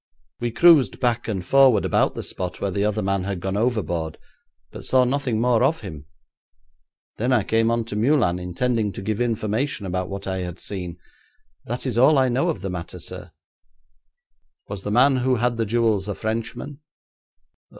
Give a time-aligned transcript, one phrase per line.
[0.39, 4.17] We cruised back and forward about the spot where the other man had gone overboard,
[4.71, 6.07] but saw nothing more of him.
[7.17, 10.97] Then I came on to Meulan, intending to give information about what I had seen.
[11.65, 13.29] That is all I know of the matter, sir.'
[14.67, 16.79] 'Was the man who had the jewels a Frenchman?'